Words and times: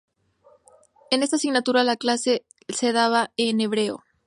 En 1.11 1.21
esta 1.21 1.35
asignatura 1.35 1.83
las 1.83 1.97
clases 1.97 2.41
se 2.69 2.91
daban 2.91 3.27
en 3.37 3.61
hebreo. 3.61 4.03